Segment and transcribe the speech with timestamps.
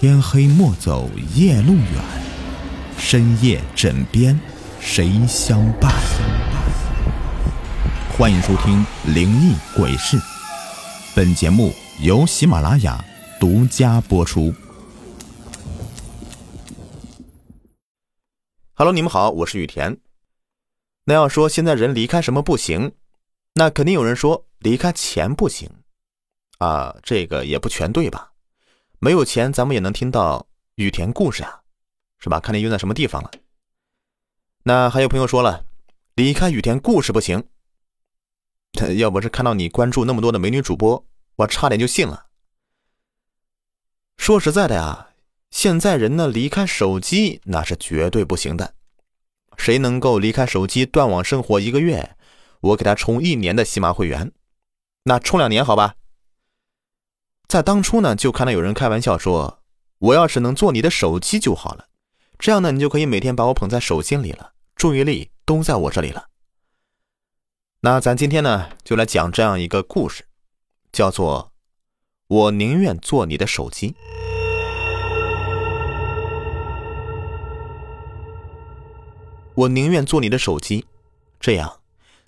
[0.00, 2.04] 天黑莫走夜路远，
[2.96, 4.38] 深夜枕边
[4.78, 5.92] 谁相伴？
[8.16, 10.16] 欢迎收听《灵异鬼事》，
[11.16, 13.04] 本节目由喜马拉雅
[13.40, 14.54] 独家播出。
[18.74, 19.98] Hello，你们好，我是雨田。
[21.06, 22.92] 那要说现在人离开什么不行，
[23.54, 25.68] 那肯定有人说离开钱不行
[26.58, 28.27] 啊，这个也不全对吧？
[29.00, 31.62] 没有钱，咱们也能听到雨田故事啊，
[32.18, 32.40] 是吧？
[32.40, 33.30] 看你用在什么地方了。
[34.64, 35.64] 那还有朋友说了，
[36.14, 37.48] 离开雨田故事不行。
[38.98, 42.26] 要不是看到你关注那么多的美女主播，我差点就信了。
[44.16, 45.10] 说实在的呀，
[45.50, 48.74] 现在人呢离开手机那是绝对不行的。
[49.56, 52.16] 谁能够离开手机断网生活一个月，
[52.60, 54.32] 我给他充一年的喜马会员。
[55.04, 55.94] 那充两年好吧？
[57.48, 59.60] 在当初呢，就看到有人开玩笑说
[60.00, 61.86] ：“我要是能做你的手机就好了，
[62.38, 66.26] 这样呢，你就可以每天把我捧在手心里了，注意力都在我这里了。”
[67.80, 70.26] 那咱今天呢，就来讲这样一个故事，
[70.92, 71.52] 叫做
[72.28, 73.94] “我宁愿做你的手机”。
[79.54, 80.84] 我宁愿做你的手机，
[81.40, 81.80] 这样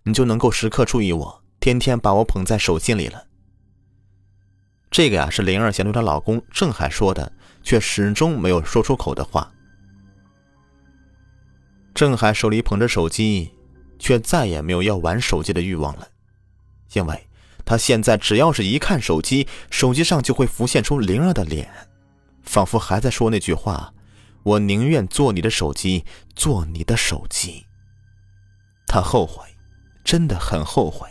[0.05, 3.27] 你就能够时刻注意我，天天把我捧在手心里了。
[4.91, 9.53] 这个呀是灵儿想对她老公郑海说的，却始终没有说出口的话。
[11.95, 13.53] 郑海手里捧着手机，
[13.99, 16.09] 却再也没有要玩手机的欲望了，
[16.95, 17.29] 因为
[17.65, 21.71] 他现在只要是一看手机，手机上就会浮现出灵儿的脸，
[22.43, 23.95] 仿佛还在说那句话
[24.43, 26.05] ：“我宁愿做你的手机，
[26.35, 27.67] 做你的手机。”
[28.89, 29.45] 他后悔，
[30.03, 31.09] 真的很后悔。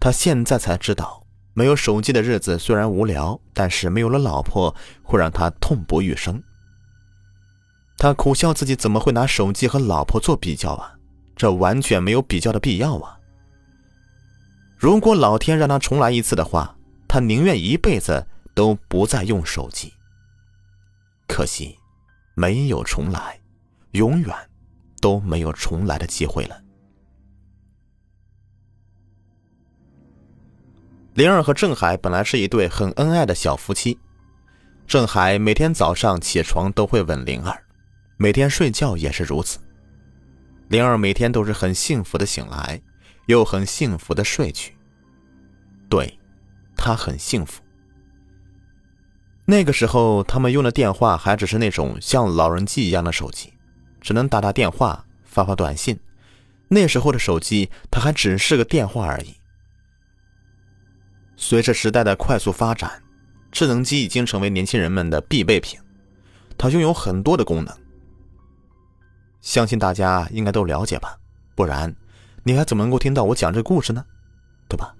[0.00, 1.21] 他现在才知道。
[1.54, 6.42] 没有手机的日子虽然无聊，但是没有了老婆会让他痛不欲生。
[7.98, 10.94] 他苦笑自己怎么会拿手机和老婆做比较啊？
[11.36, 13.18] 这完全没有比较的必要啊！
[14.76, 16.76] 如果老天让他重来一次的话，
[17.06, 19.92] 他宁愿一辈子都不再用手机。
[21.28, 21.78] 可惜，
[22.34, 23.38] 没有重来，
[23.92, 24.34] 永远
[25.00, 26.60] 都没有重来的机会了。
[31.14, 33.98] 灵儿和郑海本来是一对很恩爱的小夫妻，
[34.86, 37.62] 郑海每天早上起床都会吻灵儿，
[38.16, 39.58] 每天睡觉也是如此。
[40.68, 42.80] 灵儿每天都是很幸福的醒来，
[43.26, 44.74] 又很幸福的睡去。
[45.90, 46.18] 对，
[46.74, 47.60] 她很幸福。
[49.44, 53.52] 那个时候，他们用的电话还只是那种像老人机一样的手机，
[54.00, 56.00] 只能打打电话、发发短信。
[56.68, 59.34] 那时候的手机，它还只是个电话而已。
[61.42, 63.02] 随着时代的快速发展，
[63.50, 65.76] 智能机已经成为年轻人们的必备品。
[66.56, 67.76] 它拥有很多的功能，
[69.40, 71.18] 相信大家应该都了解吧？
[71.56, 71.92] 不然，
[72.44, 74.04] 你还怎么能够听到我讲这故事呢？
[74.68, 74.94] 对吧？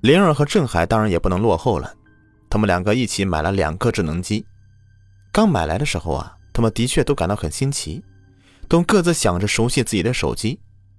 [0.00, 1.92] 灵儿和郑海当然也不能落后了，
[2.48, 4.46] 他们两个一起买了两个智能机。
[5.30, 8.02] 刚买来的时候啊，他们的确都感到很新奇，
[8.68, 10.58] 都各自想着熟悉自己的手机。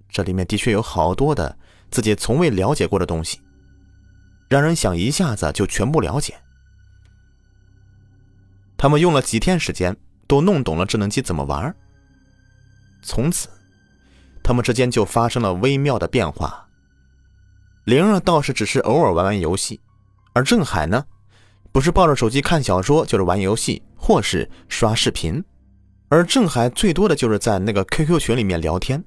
[0.09, 1.57] 这里面的确有好多的。
[1.95, 3.39] 自己从未了解过的东西，
[4.50, 6.35] 让人想一下子就全部了解。
[8.75, 9.95] 他们用了几天时间，
[10.28, 11.73] 都弄懂了智能机怎么玩。
[13.01, 13.47] 从此，
[14.44, 16.67] 他们之间就发生了微妙的变化。
[17.85, 19.79] 灵儿倒是只是偶尔玩玩游戏，
[20.33, 21.06] 而郑海呢，
[21.72, 25.41] 不是抱着手机看小说，就是玩游戏或是刷视频。
[26.09, 29.01] 而郑海最多的就是在那个 QQ 群里面聊天，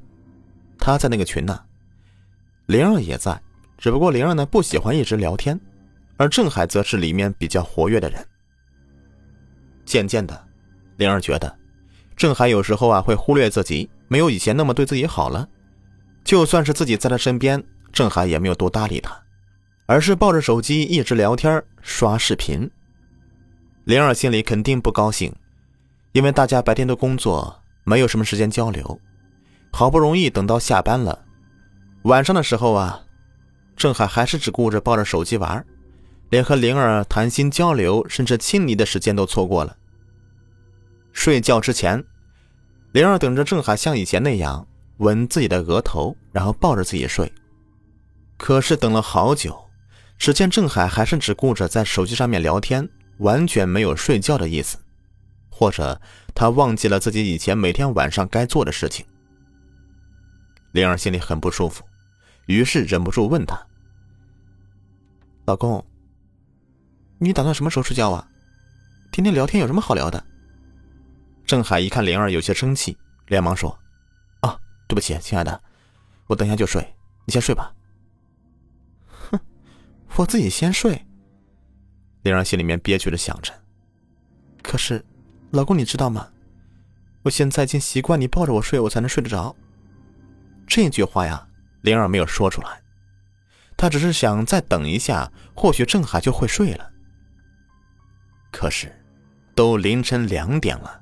[0.79, 1.67] 他在那个群呢。
[2.69, 3.41] 灵儿也在，
[3.79, 5.59] 只不过灵儿呢不喜欢一直聊天，
[6.19, 8.23] 而郑海则是里面比较活跃的人。
[9.87, 10.39] 渐渐的，
[10.99, 11.59] 灵儿觉得
[12.15, 15.49] 郑海有时候啊会忽略自己，没有以前那么对自己好了。
[16.25, 19.19] 就算是自己在他身边，郑海也没有多搭理他，
[19.87, 22.71] 而是抱着手机一直聊天刷视频。
[23.85, 25.35] 灵儿心里肯定不高兴，
[26.13, 29.01] 因为大家白天都工作，没有什么时间交流。
[29.73, 31.25] 好不容易等到下班了。
[32.09, 33.03] 晚上的时候啊，
[33.77, 35.63] 郑海还是只顾着抱着手机玩，
[36.31, 39.77] 连和灵儿谈心交流，甚至亲昵的时间都错过了。
[41.13, 42.03] 睡觉之前，
[42.93, 44.67] 灵儿等着郑海像以前那样
[44.99, 47.31] 吻自己的额头，然后抱着自己睡。
[48.39, 49.69] 可是等了好久，
[50.17, 52.89] 只见郑海还是只顾着在手机上面聊天，
[53.19, 54.79] 完全没有睡觉的意思，
[55.51, 56.01] 或者
[56.35, 59.05] 他忘记了自己以前每天晚上该做的事情。
[60.73, 61.85] 灵儿心里很不舒服。
[62.49, 63.55] 于是忍不住问他
[65.45, 65.85] ：“老公，
[67.19, 68.27] 你打算什么时候睡觉啊？
[69.13, 70.25] 天天聊天有什么好聊的？”
[71.47, 72.97] 郑海一看灵儿有些生气，
[73.27, 73.79] 连忙说
[74.41, 75.63] ：“啊，对不起，亲爱的，
[76.27, 76.83] 我等下就睡，
[77.27, 77.75] 你先睡吧。”
[79.31, 79.39] 哼，
[80.17, 81.07] 我自己先睡。
[82.23, 83.53] 灵儿心里面憋屈的想着。
[84.63, 85.05] 可是，
[85.51, 86.29] 老公，你知道吗？
[87.23, 89.55] 我现在已经习惯你抱着我睡，我才能睡得着。
[90.67, 91.48] 这句话呀，
[91.83, 92.83] 灵儿没有说出来，
[93.77, 96.91] 她只是想再等一下，或许郑海就会睡了。
[98.51, 98.93] 可是，
[99.55, 101.01] 都凌晨两点了，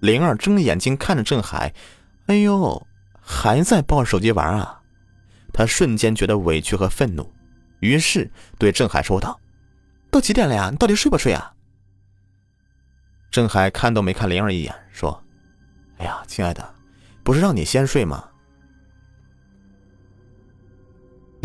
[0.00, 1.72] 灵儿睁眼睛看着郑海，
[2.26, 2.86] 哎呦，
[3.20, 4.80] 还在抱着手机玩啊！
[5.52, 7.32] 她瞬间觉得委屈和愤怒，
[7.80, 9.40] 于是对郑海说道
[10.10, 10.68] ：“都几点了呀？
[10.70, 11.52] 你到底睡不睡啊？”
[13.30, 15.22] 郑海看都没看灵儿一眼，说
[15.98, 16.74] ：“哎呀，亲爱的，
[17.22, 18.28] 不是让你先睡吗？”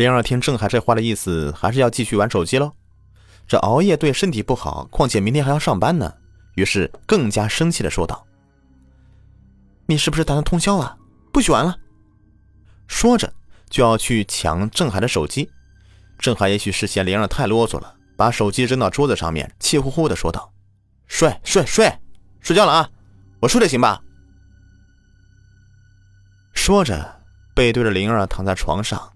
[0.02, 2.72] 灵儿听郑海这话的意思，还是要继续玩手机喽。
[3.46, 6.12] 这熬夜对身体不好，况且明天还要上班呢。
[6.56, 8.26] 于是更加生气的说道
[9.86, 10.96] ：“你是不是打算通宵啊？
[11.32, 11.76] 不许玩了！”
[12.88, 13.32] 说着
[13.70, 15.48] 就要去抢郑海的手机。
[16.18, 20.52] 郑海也许是嫌灵儿太啰嗦了，把手机扔到桌子上面，气呼呼的说道
[21.06, 21.96] ：“睡睡睡，
[22.40, 22.90] 睡觉了啊！
[23.38, 24.02] 我睡得行吧？”
[26.52, 27.22] 说着
[27.54, 29.11] 背对着灵儿躺在床上。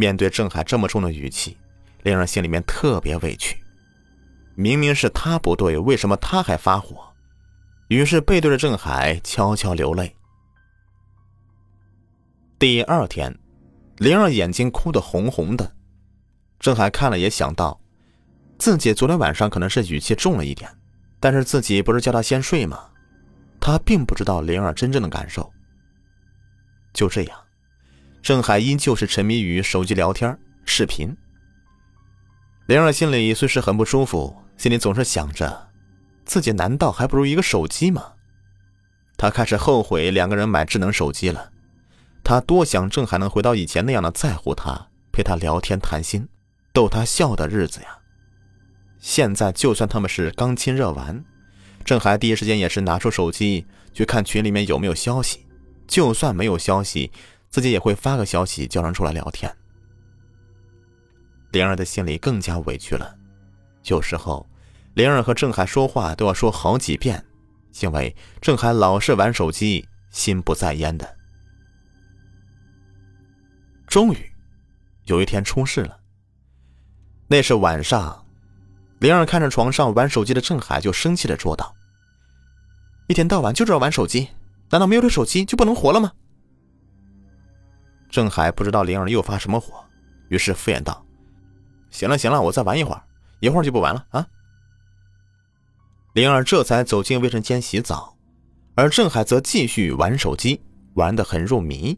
[0.00, 1.58] 面对郑海这么重的语气，
[2.04, 3.54] 灵儿心里面特别委屈。
[4.54, 7.06] 明明是他不对，为什么他还发火？
[7.88, 10.16] 于是背对着郑海悄悄流泪。
[12.58, 13.38] 第二天，
[13.98, 15.70] 灵儿眼睛哭得红红的。
[16.58, 17.78] 郑海看了也想到，
[18.58, 20.70] 自己昨天晚上可能是语气重了一点，
[21.20, 22.88] 但是自己不是叫他先睡吗？
[23.60, 25.52] 他并不知道灵儿真正的感受。
[26.94, 27.38] 就这样。
[28.22, 31.16] 郑海依旧是沉迷于手机聊天、视频。
[32.66, 35.68] 灵儿心里虽是很不舒服，心里总是想着，
[36.26, 38.12] 自己难道还不如一个手机吗？
[39.16, 41.50] 她开始后悔两个人买智能手机了。
[42.22, 46.28] 她多想郑海能回到以前那样的在乎她、陪她聊天谈心、
[46.74, 47.98] 逗她笑的日子呀。
[48.98, 51.24] 现在就算他们是刚亲热完，
[51.86, 55.46] 郑海第一时间也是拿出手机去看群里面有没有消息，
[55.88, 57.10] 就算没有消息。
[57.50, 59.54] 自己也会发个消息叫人出来聊天。
[61.50, 63.16] 灵儿的心里更加委屈了，
[63.86, 64.48] 有时候，
[64.94, 67.24] 灵儿和郑海说话都要说好几遍，
[67.80, 71.16] 因为郑海老是玩手机，心不在焉的。
[73.88, 74.32] 终于，
[75.06, 75.98] 有一天出事了。
[77.26, 78.24] 那是晚上，
[79.00, 81.74] 灵儿看着床上玩手机的郑海，就生气的说道
[83.08, 84.28] ：“一天到晚就知道玩手机，
[84.70, 86.12] 难道没有了手机就不能活了吗？”
[88.10, 89.84] 郑海不知道灵儿又发什么火，
[90.28, 91.06] 于是敷衍道
[91.90, 93.02] ：“行了行了，我再玩一会儿，
[93.38, 94.26] 一会儿就不玩了啊。”
[96.12, 98.16] 灵儿这才走进卫生间洗澡，
[98.74, 100.60] 而郑海则继续玩手机，
[100.94, 101.96] 玩得很入迷。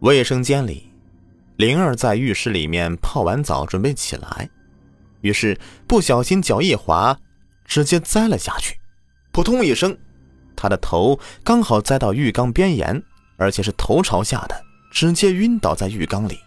[0.00, 0.90] 卫生间里，
[1.56, 4.50] 灵儿在浴室里面泡完澡，准备起来，
[5.20, 5.56] 于是
[5.86, 7.16] 不小心脚一滑，
[7.64, 8.76] 直接栽了下去，
[9.30, 9.96] 扑通一声，
[10.56, 13.00] 她的头刚好栽到浴缸边沿。
[13.40, 16.38] 而且是头朝下的，直接晕倒在浴缸里。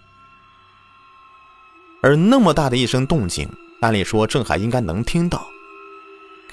[2.04, 3.50] 而那么大的一声动静，
[3.82, 5.48] 按理说郑海应该能听到，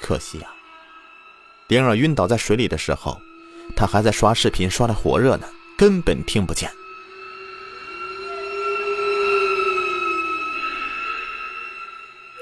[0.00, 0.50] 可惜啊，
[1.69, 3.21] 灵儿晕倒在水里的时候，
[3.76, 6.73] 他还在刷视频，刷的火热呢，根本听不见。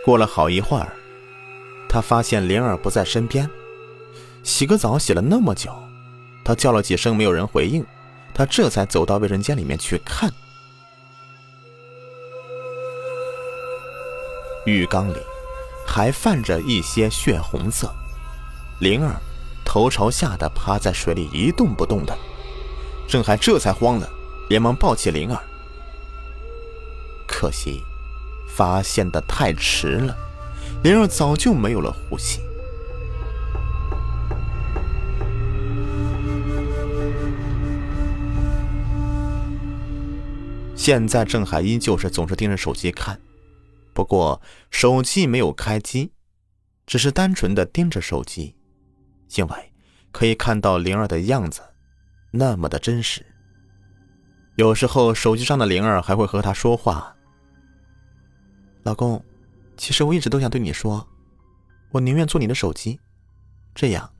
[0.04, 0.92] 过了好一会儿，
[1.88, 3.50] 他发现灵儿不在身边，
[4.44, 5.74] 洗个澡洗了那么久。
[6.44, 7.84] 他叫了几声，没有人回应，
[8.38, 10.32] 他这才走到卫生间里面去看。
[14.64, 15.16] 浴缸里
[15.84, 17.92] 还泛着一些血红色，
[18.78, 19.16] 灵儿
[19.64, 22.16] 头朝下的趴在水里一动不动的。
[23.08, 24.08] 郑海这才慌了，
[24.48, 25.42] 连忙抱起灵儿。
[27.26, 27.82] 可惜，
[28.48, 30.16] 发现的太迟了，
[30.84, 32.40] 灵儿早就没有了呼吸。
[40.88, 43.20] 现在郑海依旧是总是盯着手机看，
[43.92, 44.40] 不过
[44.70, 46.12] 手机没有开机，
[46.86, 48.56] 只是单纯的盯着手机，
[49.36, 49.72] 因为
[50.12, 51.60] 可以看到灵儿的样子，
[52.30, 53.22] 那么的真实。
[54.56, 57.14] 有时候手机上的灵儿还会和他说话
[58.82, 59.22] ：“老公，
[59.76, 61.06] 其实我一直都想对你说，
[61.90, 62.98] 我宁愿做你的手机，
[63.74, 64.10] 这样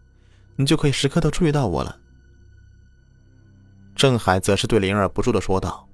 [0.57, 1.99] 你就可以时刻都注意到我了。”
[3.97, 5.88] 郑海则是对灵儿不住的说道。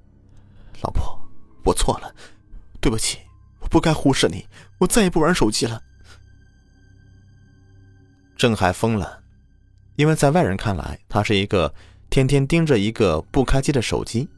[0.83, 1.19] 老婆，
[1.65, 2.15] 我错了，
[2.81, 3.19] 对不起，
[3.61, 4.47] 我不该忽视你，
[4.79, 5.81] 我再也不玩手机了。
[8.37, 9.23] 郑海疯了，
[9.97, 11.73] 因为在外人看来，他是一个
[12.11, 14.29] 天天盯着一个不开机的手机，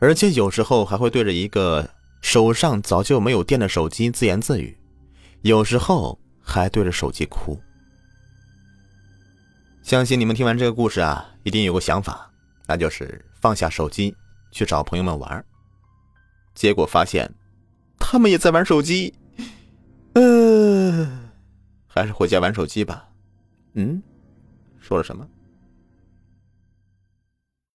[0.00, 1.88] 而且有时候还会对着一个
[2.20, 4.76] 手上早就没有电的手机自言自语，
[5.42, 7.60] 有时候还对着手机哭。
[9.82, 12.30] 相信你们听完这个故事啊，一定有个想法，
[12.66, 14.14] 那就是放下手机
[14.50, 15.44] 去找朋友们玩。
[16.58, 17.32] 结果发现，
[18.00, 19.14] 他们也在玩手机。
[20.14, 21.30] 嗯，
[21.86, 23.08] 还是回家玩手机吧。
[23.74, 24.02] 嗯，
[24.80, 25.24] 说了什么？